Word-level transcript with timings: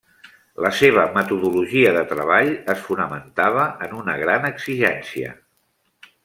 La 0.65 0.69
seva 0.77 1.01
metodologia 1.17 1.91
de 1.97 2.01
treball 2.13 2.49
es 2.75 2.81
fonamentava 2.87 3.67
en 3.89 3.95
una 4.01 4.17
gran 4.23 4.49
exigència. 4.51 5.37